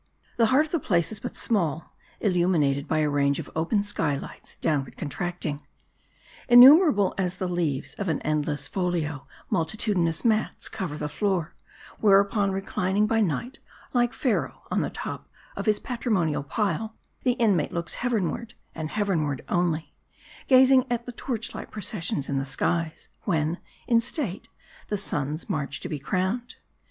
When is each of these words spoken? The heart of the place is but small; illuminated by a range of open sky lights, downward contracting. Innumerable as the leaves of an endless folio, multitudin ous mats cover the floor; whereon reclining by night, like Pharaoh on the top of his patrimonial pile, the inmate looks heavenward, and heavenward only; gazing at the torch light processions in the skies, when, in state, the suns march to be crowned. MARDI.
The 0.37 0.47
heart 0.47 0.65
of 0.65 0.71
the 0.71 0.79
place 0.79 1.11
is 1.11 1.19
but 1.19 1.35
small; 1.35 1.93
illuminated 2.21 2.87
by 2.87 3.01
a 3.01 3.09
range 3.11 3.37
of 3.37 3.51
open 3.55 3.83
sky 3.83 4.15
lights, 4.15 4.55
downward 4.57 4.97
contracting. 4.97 5.61
Innumerable 6.49 7.13
as 7.19 7.37
the 7.37 7.47
leaves 7.47 7.93
of 7.99 8.09
an 8.09 8.19
endless 8.23 8.67
folio, 8.67 9.27
multitudin 9.51 10.07
ous 10.07 10.25
mats 10.25 10.69
cover 10.69 10.97
the 10.97 11.07
floor; 11.07 11.53
whereon 12.01 12.49
reclining 12.51 13.05
by 13.05 13.19
night, 13.21 13.59
like 13.93 14.11
Pharaoh 14.11 14.63
on 14.71 14.81
the 14.81 14.89
top 14.89 15.29
of 15.55 15.67
his 15.67 15.77
patrimonial 15.79 16.41
pile, 16.41 16.95
the 17.23 17.33
inmate 17.33 17.71
looks 17.71 17.93
heavenward, 17.93 18.55
and 18.73 18.89
heavenward 18.89 19.45
only; 19.49 19.93
gazing 20.47 20.87
at 20.91 21.05
the 21.05 21.11
torch 21.11 21.53
light 21.53 21.69
processions 21.69 22.27
in 22.27 22.39
the 22.39 22.43
skies, 22.45 23.09
when, 23.25 23.59
in 23.85 24.01
state, 24.01 24.49
the 24.87 24.97
suns 24.97 25.47
march 25.47 25.79
to 25.81 25.87
be 25.89 25.99
crowned. 25.99 26.55
MARDI. 26.57 26.65